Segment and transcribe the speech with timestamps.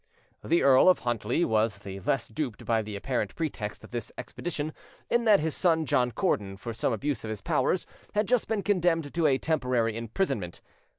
[0.43, 4.73] The Earl of Huntly was the less duped by the apparent pretext of this expedition,
[5.11, 7.85] in that his son, John Cordon, for some abuse of his powers,
[8.15, 10.59] had just been condemned to a temporary imprisonment.